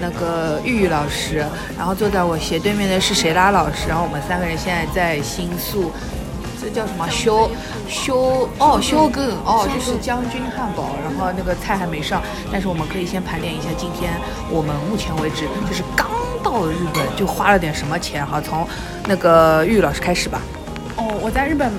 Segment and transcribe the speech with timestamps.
[0.00, 1.44] 那个玉玉老师，
[1.76, 5.90] 然后坐在我斜对面的是谁拉老师，然后我们三个人现在在新宿，
[6.60, 7.08] 这叫什么？
[7.10, 7.50] 修
[7.88, 14.12] 修哦修更哦，就是将军汉堡，然后那个菜还没上，但是我们可以先盘点一下今天
[14.48, 16.06] 我们目前为止就是刚
[16.42, 18.66] 到日本就花了点什么钱哈，从
[19.06, 20.40] 那个玉玉老师开始吧。
[20.96, 21.70] 哦，我在日本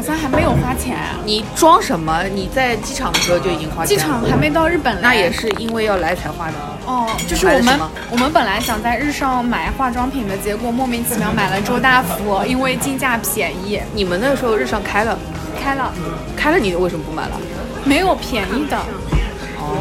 [0.00, 0.96] 好像还没有花钱，
[1.26, 2.24] 你装什么？
[2.32, 4.02] 你在机场的时候就已经花钱了。
[4.02, 5.00] 机场还没到日本来。
[5.02, 6.54] 那也是因为要来才花的。
[6.86, 7.78] 哦，就是我们
[8.10, 15.18] 我们本来想在日上买化妆品的，结果莫名其妙买了周大福，因为进价便宜，你们那时候日上开了，
[15.62, 15.92] 开了
[16.34, 17.38] 开了你为什么不买了？
[17.84, 18.78] 没有便宜的，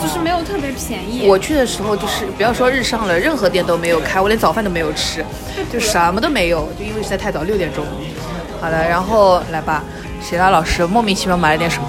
[0.02, 1.30] 就是没有特别便宜。
[1.30, 5.24] 我去的时候就是不要说日上了，任何店都没有开，我连早饭都没有吃，
[5.72, 7.86] 就什么都没有，就因为实在太早，六点钟。
[8.62, 9.86] 好的，然后来吧，
[10.22, 11.88] 谁拉老师莫名其妙买了点什么？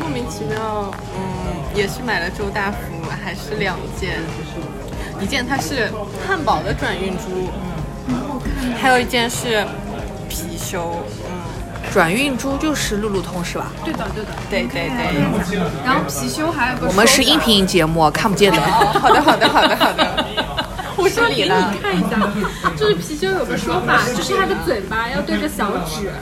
[0.00, 2.76] 莫名其妙，嗯，也是买了周大福，
[3.24, 4.20] 还是两件，
[5.20, 5.90] 一件它是
[6.26, 7.50] 汉堡的转运珠，
[8.06, 8.40] 嗯，
[8.80, 9.66] 还有一件是
[10.30, 10.78] 貔貅，
[11.26, 13.72] 嗯，转运珠就是路路通是吧？
[13.84, 18.60] 对的对的，对对对，然后貔貅还有个我们是音频节目，看不见的。
[18.60, 20.24] 好的好的好的好的，
[20.96, 22.18] 我说你了，看一下，
[22.76, 26.12] 就是貔貅有个说法，就是它的嘴巴要对着小指，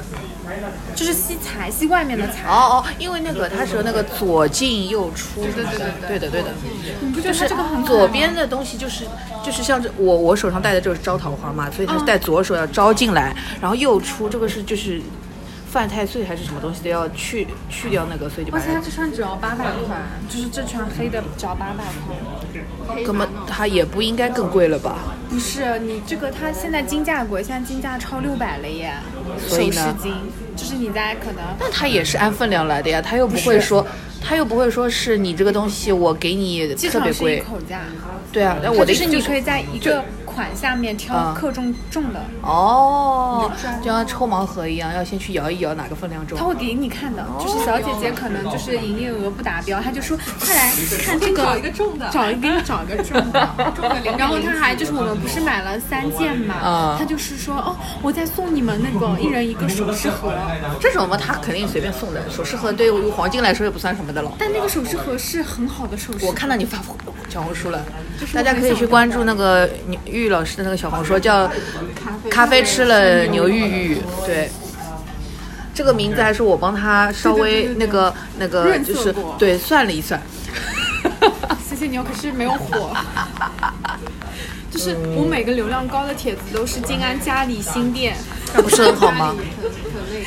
[0.94, 2.48] 就是吸财，吸外面的财。
[2.48, 6.48] 哦哦，因为那个它是那个左进右出，对对对对的对的。
[7.00, 9.04] 你不觉就是得这个很左边的东西就是
[9.44, 15.00] 就是像这我我手上戴的这个是招桃花嘛，所以它是戴左手要招进来，然后右出这个是就是
[15.76, 19.94] 犯太岁还是什么东西的要去去掉那个，所以就把它而且它这串只要八百块，
[20.26, 22.16] 就是这串黑的只要八百块。
[23.04, 24.96] 根本它也不应该更贵了吧？
[25.28, 28.94] 不是你这个，它现在金价贵，现在金价超六百了耶，
[29.46, 30.14] 所以呢首饰金，
[30.56, 33.86] 就是你在可能但它也是按分量来的呀，它又不会说
[34.22, 37.82] 它又不会说是你这个东西我给你特别贵，口价，
[38.32, 40.02] 对啊，但我的就是你可以在一个
[40.36, 41.34] 款下面挑嗯。
[41.34, 46.38] 克重重的，哦你就像抽盲盒一样，要先去摇一摇哪个分量重。
[46.38, 46.44] 他。
[46.44, 50.72] 会给你看的，就是小姐姐可能就是营业额不达标，他就说快来
[51.04, 52.08] 看这个，找一个重的。
[52.12, 53.48] 找一给你找一个重的，
[54.18, 60.32] 然后他还就是我们不是买了三件嘛嗯，他就是说哦，我再送你们那个一人一个首饰盒，
[60.80, 64.30] 这种嘛，他肯定随便送的，首饰盒对于黄金来说也不算什么的了。
[64.38, 66.78] 但那个首饰盒是很好的首饰，我看到你发
[67.36, 67.84] 小红书了，
[68.32, 71.50] 大家可以去关注那个牛玉玉老师的那个小红书，叫
[72.30, 74.48] 咖啡吃了牛玉玉，对。
[75.74, 80.18] 这个名字还是我帮他稍微那个那个就是对算了一算，
[81.62, 82.96] 谢谢你哦，可是没有火。
[84.70, 88.16] 就是我每个流量高的帖子都是静安嘉里新店，
[88.54, 89.34] 那不是很好吗？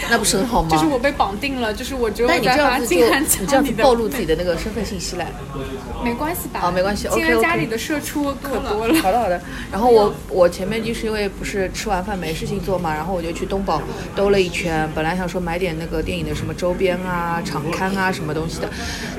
[0.09, 0.69] 那不是很好吗？
[0.69, 5.25] 就是我被绑定了，就是我只有在发这样子就静安你这样子嘉里的暴露自己的那个身份信息嘞。
[6.03, 6.61] 没关系吧？
[6.63, 8.93] 哦没关系静 OK，OK 安家里的社畜可多了。
[9.01, 9.41] 好的好的。
[9.71, 13.81] 然后我我前面就是因为不是吃完饭没事情做嘛，然后我就去东宝
[14.15, 18.69] 兜了一圈，本来想说买点那个电影的什么周边啊、场刊啊什么东西的，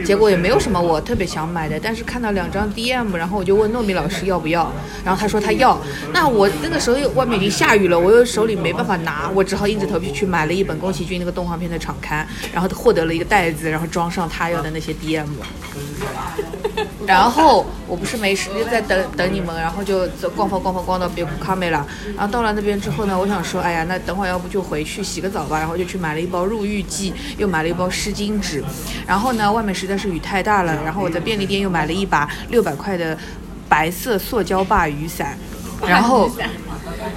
[0.05, 4.73] 结果也没有什么我特别想买的，但是看到两张 DM，然后我就问糯米老师要不要，
[5.05, 5.79] 然后他说他要，
[6.13, 15.27] 那我那个时候外面已经下雨了，我又手里没办法拿，我只好硬着头皮去买了一本宫崎骏那个动画片的场刊，然后获得了一个袋子，然后装上他要的那些 DM。
[17.07, 21.85] 然后我不是没时间在等等你们，然后就逛逛逛逛逛到别库卡梅拉，
[22.17, 28.63] 然后到了那边之后呢，我想说，哎呀，那等会儿要不就回去洗个澡吧，然后就去买了一包入浴剂，又买了一包湿巾纸，
[29.07, 33.17] 然后呢，外面实在是雨太大了，然后我在便利店又买了一把六百块的
[33.69, 35.37] 白色塑胶把雨伞，
[35.87, 36.31] 然后。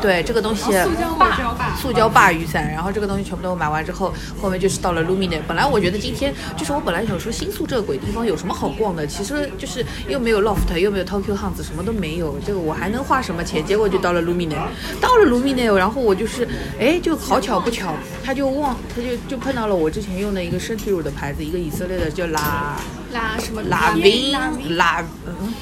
[0.02, 5.40] 对这个东西，塑胶把塑胶把雨伞，然后这个东西全部都买完之后，后面就是到了 Lumine。
[5.48, 13.66] 本来我觉得今天就是我本来想说新宿这个鬼地方有什么好逛的，其实就是又没有 Loft，又没有 Tokyo Hands，什么都没有，这个我还能花什么钱？
[13.66, 14.56] 结果就到了 Lumine，
[15.00, 16.48] 到了 Lumine，然后我就是，
[16.80, 17.94] 哎，就好巧不巧，
[18.24, 22.76] 他就忘，他就就碰到了我之前用的一个身体乳的牌子，一个以色列的叫拉
[23.14, 25.54] 拉什么拉冰 Vin 拉嗯。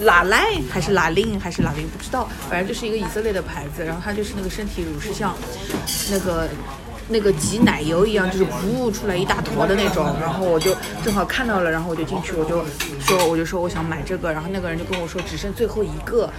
[0.00, 5.34] 拉莱还是拉令还是拉令不知道，反正就是一个以色列的牌子，然后它就是那个身体乳是像
[6.10, 6.48] 那个
[7.08, 10.14] 那个挤奶油一样，就是噗出来一大坨的那种。
[10.20, 12.64] 然后我就正好看到了，然后我就进去，我就
[13.00, 16.30] 说我就说我想买这个，然后那个人就跟我说只剩最后一个。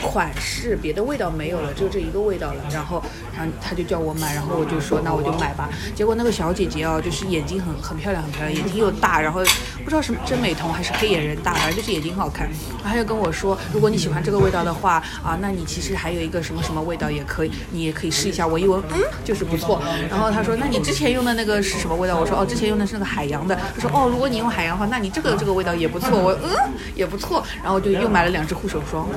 [0.00, 2.62] 款式别的味道没有了，只有这一个味道了。
[2.72, 3.02] 然后，
[3.36, 5.68] 然后他就叫我买，然后我就说那我就买吧。
[5.94, 9.40] 结果那个小姐姐哦，就是眼睛很很漂亮，很漂亮，眼睛又大，然后
[9.84, 12.48] 不知道是真美瞳还是黑眼仁大，反正就是眼睛好看。
[12.82, 18.46] 然后他就跟我说，如果你喜欢这个味道的话啊，那你其实还有一个什么什么味道也可以，你也可以试一下。
[18.46, 19.80] 我一闻，嗯，就是不错。
[20.08, 22.18] 然后他说，那你之前用的那个是什么味道？
[22.18, 23.54] 我说哦，之前用的是那个海洋的。
[23.74, 26.18] 他说哦，如果你用海洋的话，那你这个这个味道也不错。
[26.18, 27.44] 我嗯也不错。
[27.62, 29.08] 然后就又买了两支护手霜。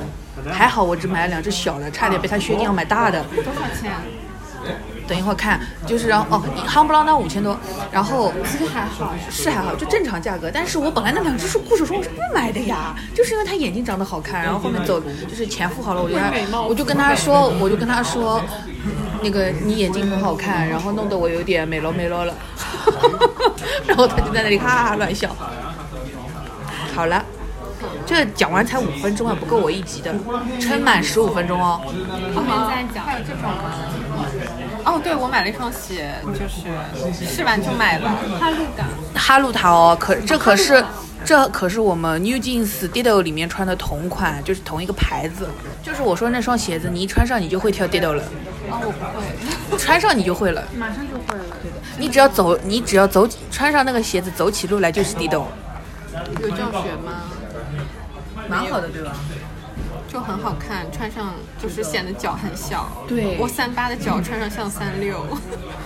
[0.52, 3.22] 还好我只买了两只小的，差点被他削定要买大的。
[3.34, 3.92] 多少钱？
[5.06, 7.54] 等一会儿看，就是然后哦，夯不啷当五千多，
[7.92, 10.50] 然后其实还好，是还好，就正常价格。
[10.50, 16.16] 但是我本来那两只是护手霜我是不买的呀，就是因为他眼睛长得好看，然后后面走就是钱付好了，我就
[16.66, 18.42] 我就跟他说，我就跟他说，
[19.22, 22.34] 那个你眼睛很好看，然后弄得我有点美喽美喽了，
[23.86, 25.36] 然后他就在那里哈哈乱笑。
[26.94, 27.22] 好了。
[28.06, 30.14] 这讲完才五分钟啊，不够我一集的，
[30.60, 31.80] 撑满十五分钟哦。
[32.34, 33.04] 后面再讲。
[33.04, 33.50] 还有这种
[34.84, 38.10] 哦，对，我买了一双鞋，就是试完就买了。
[38.38, 38.86] 哈路港。
[39.14, 40.84] 哈路塔哦，可这可是
[41.24, 45.48] 这可是我们 New Jeans Dido 里面穿的同款，就是同一个牌子。
[45.82, 48.22] 就是我说那双鞋子，你一穿上你就会跳 Dido 了。
[48.70, 49.78] 哦，我不会。
[49.78, 50.62] 穿上你就会了。
[50.76, 51.44] 马上就会了。
[51.62, 51.76] 对的。
[51.96, 55.44] 你只要走，你只要走，穿上那个鞋子走起路来就是 Dido。
[56.40, 57.22] 有这样学吗？
[58.48, 59.12] 蛮好的，对吧？
[60.06, 63.04] 就很好看，穿上就是显得脚很小。
[63.08, 65.26] 对，我三八的脚穿上像三六，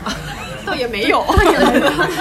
[0.67, 1.25] 倒也没有，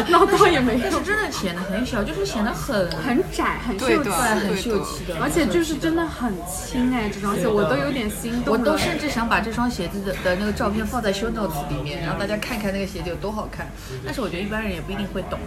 [0.07, 5.17] 那 倒 也没有，但是真的显得很小，就是显得很很窄，很秀气，很秀气的。
[5.19, 8.53] 而且就是真的很轻哎，这双鞋我都有点心动。
[8.53, 13.67] 我都甚至想把这双鞋子的的那个照片放在 show notes 里面，让大家看看那个鞋子有多好看。
[14.05, 15.37] 但是我觉得一般人也不一定会懂，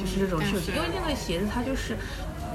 [0.00, 1.96] 就是这种秀气，因为那个鞋子它就是。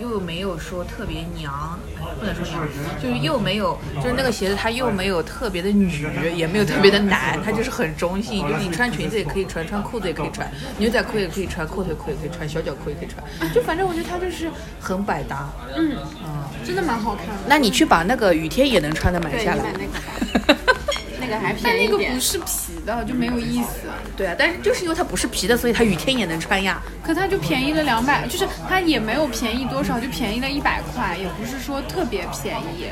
[0.01, 1.79] 又没有说特别娘，
[2.19, 2.59] 不能说娘，
[3.01, 14.49] 就是又没有，就是那个鞋子它又没有特别的女，也没有特别的男，它就是很中性，就是你穿裙子也可以穿，穿裤子也可以穿，牛仔裤也可以穿，阔腿裤也可以穿，小脚裤也可以穿，就反正我觉得它就是
[14.79, 15.95] 很百搭，嗯，
[16.25, 17.43] 嗯，真的蛮好看的。
[17.47, 19.73] 那你去把那个雨天也能穿的买下来。
[21.63, 23.87] 但那个不是皮的，就没有意思。
[24.17, 26.81] 对啊，但是就是因为它不是皮的，所以它雨天也能穿呀。
[27.03, 32.87] 可它就便宜了两百，就是它也没有便宜多少，就便宜了一百块，也不是说特别便宜。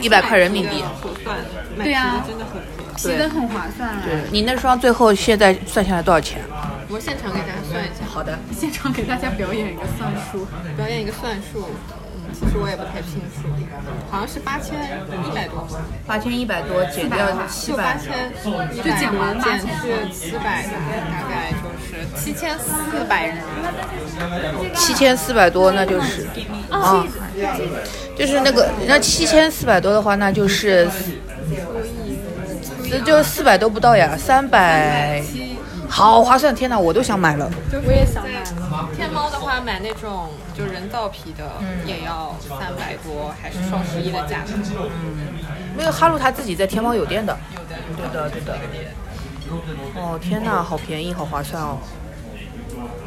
[0.00, 1.36] 一百块人民币，合算。
[1.76, 2.60] 对呀，真的很
[2.96, 4.00] 皮的很划算。
[4.02, 6.40] 对你那双最后现在算下来多少钱？
[6.88, 8.04] 我现场给大家算一下。
[8.06, 10.46] 好的，现场给大家表演一个算术，
[10.76, 11.68] 表演一个算术。
[12.34, 13.48] 其实我也不太清楚，
[14.10, 14.74] 好像是八千
[15.26, 18.32] 一百多吧，八千一百多减掉七百，就八千
[18.74, 23.36] 就减完减去七百，大概就是七千四百人。
[24.74, 26.26] 七千四百多，那就是
[26.70, 27.06] 啊，
[28.16, 30.88] 就是那个那七千四百多的话，那就是
[32.90, 35.22] 那就四百都不到呀，三百。
[35.88, 36.54] 好划算！
[36.54, 37.48] 天哪，我都想买了。
[37.86, 38.42] 我也想买。
[38.96, 41.44] 天猫的话，买那种就人造皮的，
[41.86, 44.52] 也要三百多，还是双十一的价格。
[44.76, 45.16] 嗯，
[45.76, 47.36] 那个哈鲁他自己在天猫有店的。
[47.54, 47.58] 有
[48.12, 48.90] 的，对的，对的。
[49.94, 51.78] 哦，天哪，好便宜，好划算哦。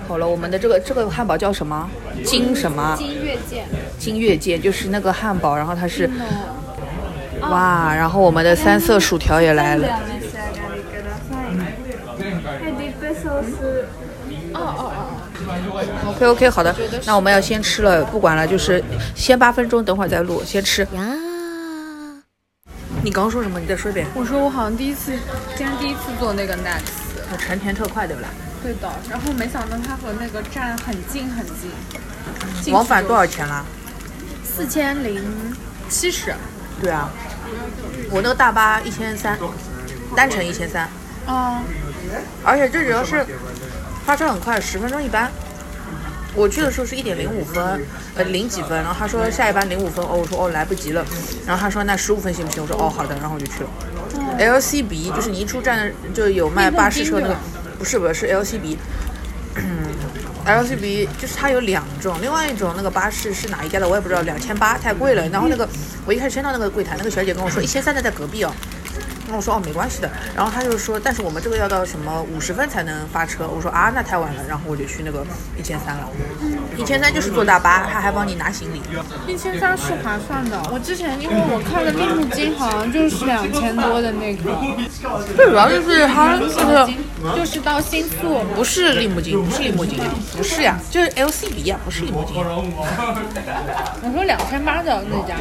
[0.08, 1.90] 好了，我们的这个这个汉堡叫什么？
[2.24, 2.96] 金什么？
[2.98, 3.66] 金月见。
[4.00, 6.10] 金月见就是那个汉堡，然后它是，
[7.42, 9.88] 哇，然后我们的三色薯条也来了。
[14.54, 16.76] 哦哦哦，OK OK，好的，
[17.06, 18.84] 那我们要先吃了，不管了，就是
[19.16, 20.82] 先八分钟，等会儿再录，先吃。
[20.94, 21.16] 呀，
[23.04, 23.60] 你刚刚说什么？
[23.60, 24.08] 你再说一遍。
[24.16, 25.12] 我说我好像第一次，
[25.56, 28.30] 今天第一次做那个 Next，成田特快对不啦？
[28.64, 32.74] 对的，然后没想到它和那个站很近很近。
[32.74, 33.64] 往返多少钱啦？
[34.44, 35.22] 四千零
[35.90, 36.34] 七十。
[36.82, 37.10] 对啊，
[38.12, 39.38] 我那个大巴一千三，
[40.16, 40.90] 单程一千三。
[41.28, 41.62] 啊。
[42.44, 43.26] 而且最主要是
[44.06, 45.32] 发车很快，十分钟一班。
[46.36, 47.82] 我去的时候是一点零五分，
[48.16, 51.04] 呃零几分，然后他说下一班零五分，哦我说哦来不及了，
[51.48, 52.62] 然后他说那十五分行不行？
[52.62, 53.70] 我说哦好的，然后我就去了。
[54.38, 57.36] LCB 就是你一出站就有卖巴士车那个，
[57.80, 58.78] 不是不是是 LCB，
[59.56, 59.66] 嗯
[60.46, 65.28] ，LCB 就是它有两种，另外一种那个巴士是哪一家的我也不知道，两千八太贵了。
[65.30, 65.68] 然后那个
[66.06, 68.54] 我一开始先到那个柜台，那个小姐跟我说一千三的在隔壁哦。
[69.28, 73.46] 然后我说哦没关系的，然后他就说，但是我们这个要到什么五十分才能发车。
[73.48, 75.26] 我说啊那太晚了，然后我就去那个
[75.58, 76.08] 一千三了。
[76.78, 78.82] 一千三就是坐大巴，他还帮你拿行李。
[79.28, 80.62] 一千三是划算的。
[80.72, 84.56] 我之前因为我看了利木金，好像就是两千多的那个，
[85.36, 86.90] 最主要就是他这个
[87.36, 88.40] 就是到新宿。
[88.56, 90.00] 不是利木金，不是利木金，
[90.38, 95.36] 不是呀，就是 LCB 呀，不是利木金，我说两千八的那家，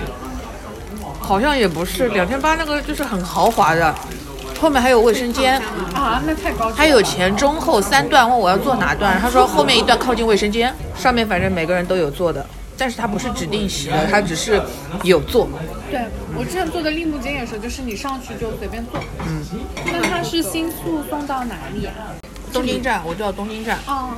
[1.26, 3.92] 好像也不是两千八那个就是很豪华的，
[4.60, 5.60] 后面还有卫生间，
[5.92, 6.76] 啊，那太高级了。
[6.76, 12.46] 还有前中后三段，问我要坐哪段，他说后面一段靠近卫生间，上面反正每个人都有坐的，
[12.78, 14.62] 但是他不是指定席的，他只是
[15.02, 15.48] 有坐。
[15.90, 16.00] 对
[16.38, 19.00] 我之前坐的立木间也是，就是你上去就随便坐。
[19.26, 19.42] 嗯，
[19.84, 22.14] 那他是新宿送到哪里啊？
[22.52, 24.10] 东京站，我就到东京站，哦，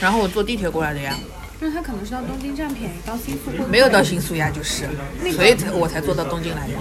[0.00, 1.14] 然后我坐地铁过来的呀，
[1.60, 4.88] 那它可能是到东京站便宜，到新宿会没有到新宿呀，就是，
[5.34, 6.74] 所以才我才坐到东京来的。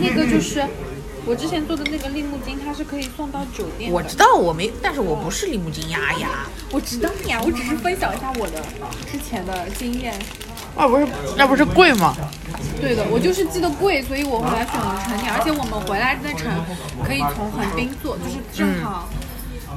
[0.00, 0.64] 那个就是
[1.24, 3.90] 我之前做的那个利木金，它是可以送到酒店。
[3.90, 6.46] 我知道我没，但是我不是利木金呀呀。
[6.70, 8.62] 我知道呀，我只是分享一下我的
[9.10, 10.14] 之前的经验。
[10.76, 12.14] 那不是那不是贵吗？
[12.80, 16.46] 对的，我就是记得贵，所以我后来选了成田，而且我们回来那程
[17.02, 19.08] 可以从横滨坐，就是正好。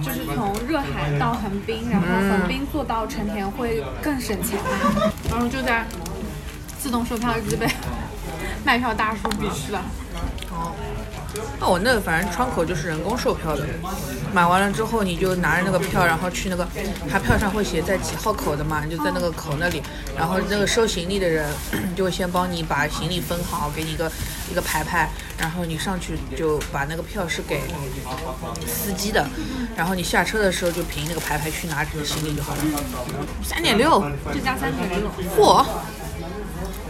[0.04, 4.58] 就是从热海到横滨，然后横滨坐到成田会更省钱，
[5.30, 5.86] 然后就在
[6.78, 7.68] 自动售票机被
[8.64, 9.84] 卖票大叔鄙视了。
[11.60, 13.66] 那我那个反正窗口就是人工售票的，
[14.34, 16.68] 买完了之后你就拿着那个票，然后去那个，
[17.10, 19.82] 他票上会写在几号口的嘛，你就在那个口那里，
[20.18, 21.50] 然后那个收行李的人
[21.96, 24.12] 就会先帮你把行李分好，给你一个
[24.52, 27.62] 一个牌牌，然后你上去就把那个票是给
[28.66, 29.28] 司机的，
[29.76, 32.62] 然后你下车的时候就凭那个牌牌去拿行李就好了。
[33.44, 35.66] 三点六，这家三点六，嚯，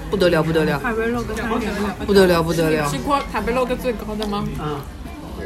[0.10, 4.44] 不得了不得了卡贝洛格三点六，不得了不得了吃，过卡贝洛格最高的吗？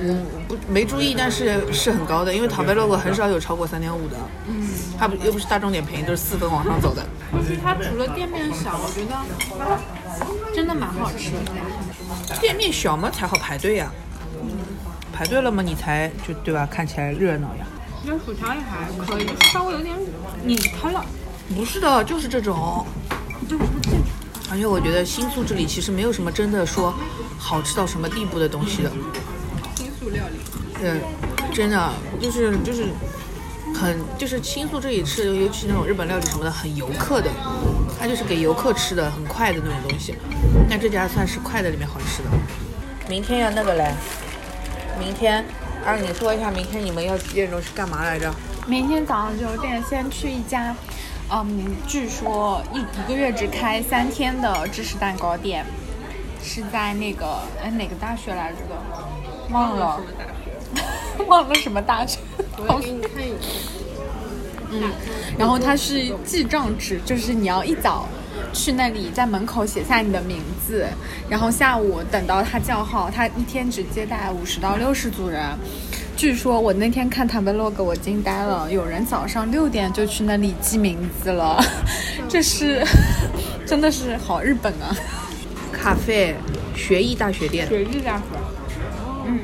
[0.01, 4.17] 嗯，不没注意，但是是很高的，因为塔贝 logo 很少有超过三点五的。
[4.47, 4.67] 嗯，
[4.97, 7.05] 它不又不是大众点评，都是四分往上走的。
[7.31, 12.35] 就是它除了店面小，我觉得真的蛮好吃的。
[12.41, 13.91] 店面小嘛才好排队呀、
[15.13, 16.67] 排队了嘛你才就对吧？
[16.69, 17.65] 看起来热闹呀。
[18.03, 19.95] 那薯条也还可以，就是稍微有点
[20.43, 21.05] 拧开了。
[21.55, 22.85] 不是的，就是这种。
[23.47, 23.91] 就是不健
[24.53, 26.93] 而且我觉得新宿这里其实没有什么真的说
[27.39, 28.91] 好吃到什么地步的东西的。
[29.75, 30.37] 新宿料理。
[30.79, 31.01] 对，
[31.51, 31.91] 真的
[32.21, 32.85] 就是就是
[33.73, 37.31] 很就是新宿这里吃的，尤其那种日本料理什么的，很游客的，
[37.99, 40.13] 它就是给游客吃的，很快的那种东西。
[40.69, 42.29] 那这家算是快的里面好吃的。
[43.09, 43.91] 明天要那个嘞，
[44.99, 45.43] 明天，
[45.83, 48.31] 啊你说一下，明天你们要几点钟去干嘛来着？
[48.67, 50.75] 明天早上九点先去一家，
[51.31, 55.65] 嗯，据说一一个月只开三天的芝士蛋糕店，
[56.43, 58.75] 是在那个哎哪个大学来着的，
[59.49, 60.01] 忘了，
[61.27, 62.19] 忘了什么大学。
[62.67, 63.47] 我给你看一下。
[65.37, 68.07] 然后它是记账制，就是你要一早
[68.53, 70.87] 去那里，在门口写下你的名字，
[71.29, 75.43] 然后下午等到他叫号，他一天只接待五十到六十组人。
[76.15, 81.61] 据说我那天看他们 log，我惊呆了，有人早上六点就去那里记名字了，
[82.29, 82.85] 这是
[83.65, 84.95] 真的是好日本啊！
[85.71, 86.35] 咖啡
[86.75, 88.23] 学艺大学店，学艺大学，
[89.25, 89.39] 嗯，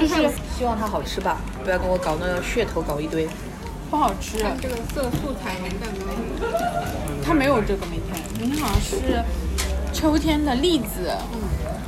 [0.00, 0.14] 就是
[0.56, 3.28] 希望它好吃吧，不要跟我搞那个噱头搞一堆。
[3.90, 6.46] 不好吃，这个色素彩云蛋糕，
[7.22, 9.22] 它没有这个明天，明天好像是
[9.92, 11.08] 秋天的栗子、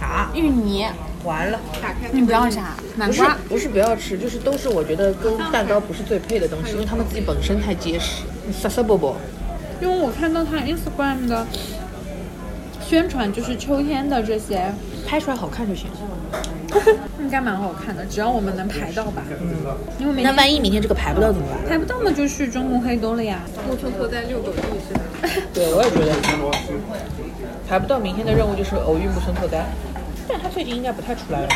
[0.01, 0.87] 啊，芋泥，
[1.27, 1.61] 完了。
[1.83, 3.37] 打开你不要啥南不是瓜。
[3.49, 8.23] 不是不要吃，就是都是我觉得跟蛋糕不是最配的东西，因为他们自己本身太结实。
[8.53, 9.17] 撒撒波波，
[9.83, 11.45] 因为我看到他 Instagram 的
[12.81, 14.73] 宣传，就是秋天的这些，
[15.05, 15.89] 拍出来好看就行。
[17.21, 19.23] 应该蛮好看的，只要我们能排到吧。
[19.31, 21.59] 嗯，因为那万一明天这个排不到怎么办？
[21.69, 23.41] 排不到嘛，就去中目黑兜了呀。
[23.69, 25.01] 木村拓哉遛狗记是吧？
[25.55, 26.13] 对，我也觉得
[27.69, 29.65] 排不到明天的任务就是偶遇木村拓哉，
[30.29, 31.49] 但他最近应该不太出来了。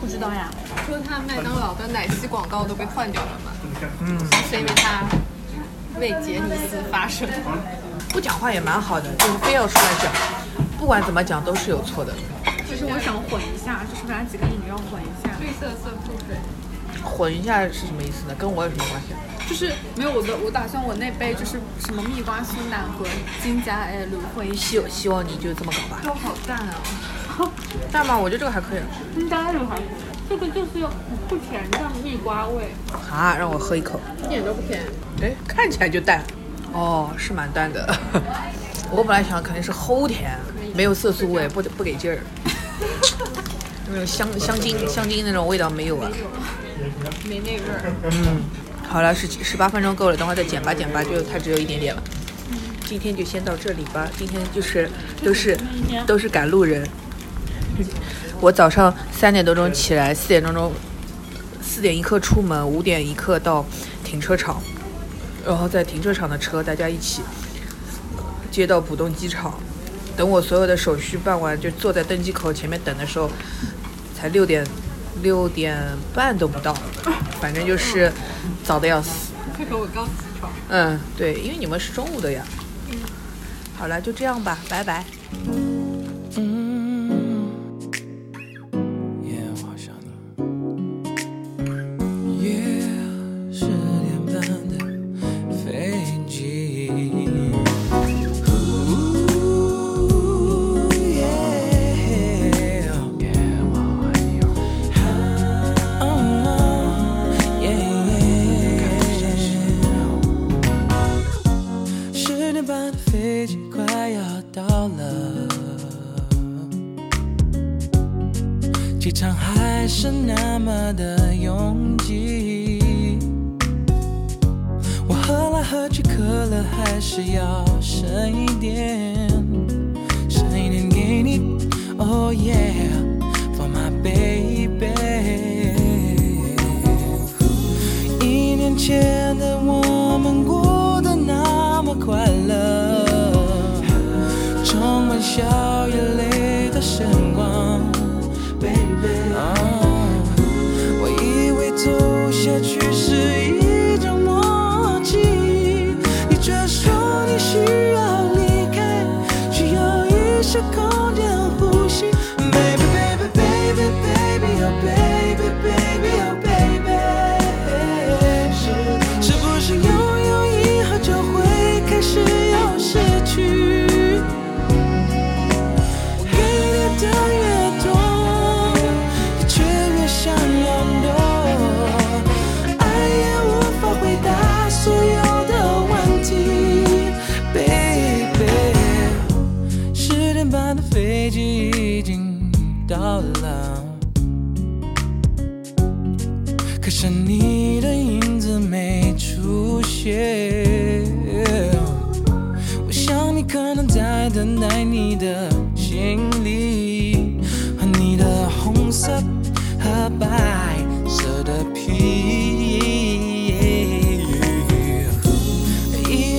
[0.00, 0.50] 不知道呀，
[0.86, 3.52] 说他麦当劳的奶昔广告都被换掉了嘛？
[4.00, 4.18] 嗯，
[4.48, 5.04] 是因为他
[5.98, 7.28] 为杰尼斯发声。
[8.10, 10.12] 不讲话也蛮好的，就是非要出来讲，
[10.78, 12.14] 不管怎么讲都是有错的。
[12.66, 15.30] 其实我想混一下，就是把几个饮料混一下。
[15.40, 16.36] 绿色色素水，
[17.04, 18.34] 混一下是什么意思呢？
[18.38, 19.08] 跟我有什么关系？
[19.48, 23.04] 就是没有我的，我打算我那杯就是什么蜜瓜苏打和
[23.42, 24.80] 金加 L 混一起。
[24.80, 26.00] 希希望你就这么搞吧。
[26.04, 26.74] 都好淡啊！
[27.92, 28.18] 淡吗？
[28.18, 28.80] 我觉得这个还可以。
[29.20, 29.86] 应该这个还可以。
[30.28, 30.86] 这个就是
[31.26, 32.70] 不甜的蜜瓜味
[33.10, 33.34] 啊！
[33.38, 34.82] 让我喝一口，一点都不甜。
[35.22, 36.22] 哎，看起来就淡，
[36.70, 37.98] 哦，是蛮淡的。
[38.92, 40.38] 我本来想肯定是齁甜，
[40.74, 42.18] 没有色素味，不不给劲儿。
[43.90, 46.10] 那种香香精香精那种味道没有啊，
[47.26, 47.92] 没那味儿。
[48.04, 48.42] 嗯，
[48.86, 52.02] 好了，十十八分钟够了，等会再减吧减吧，就它只有一点点了。
[52.50, 54.90] 嗯、今天就先到这里吧，今天就是
[55.24, 55.58] 都是
[56.06, 56.86] 都是赶路人。
[58.40, 60.72] 我早上三点多钟起来，四点多钟，
[61.62, 63.64] 四点一刻出门，五点一刻到
[64.04, 64.62] 停车场，
[65.46, 67.22] 然后在停车场的车，大家一起
[68.50, 69.54] 接到浦东机场。
[70.16, 73.30] 等我所有的手续办完，就坐在登机口前面等的时候，
[74.16, 74.66] 才六点，
[75.22, 75.80] 六点
[76.12, 76.74] 半都不到。
[77.40, 78.12] 反正就是
[78.64, 79.32] 早的要死。
[80.70, 82.44] 嗯，对，因为你们是中午的呀。
[82.90, 82.96] 嗯，
[83.76, 85.04] 好了，就这样吧，拜拜。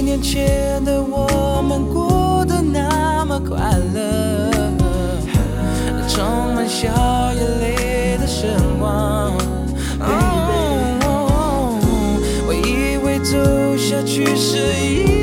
[0.10, 4.50] 眼前的我们过得那么快乐。
[6.08, 6.90] 充满笑
[7.34, 8.48] 眼泪的时
[8.80, 9.32] 光
[12.48, 13.38] 我以为走
[13.78, 15.19] 下去是一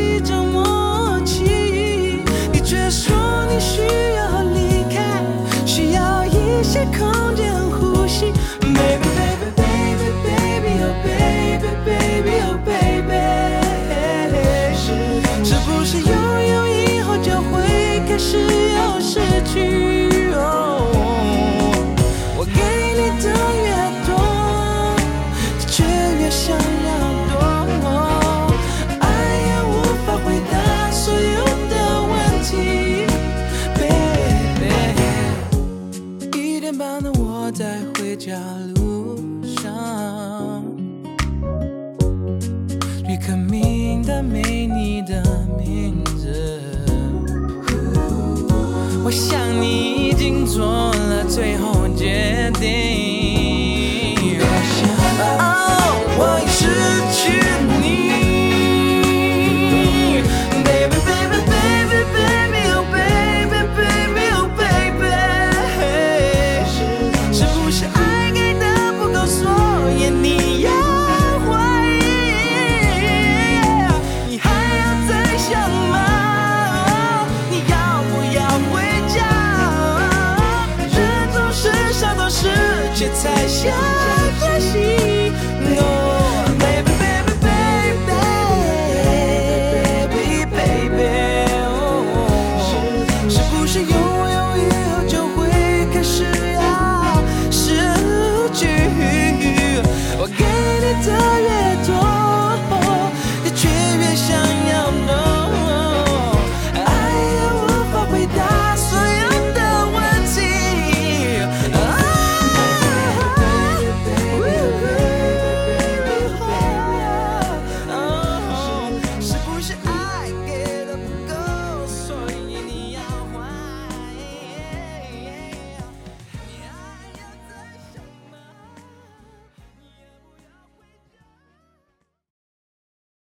[18.37, 18.66] to you.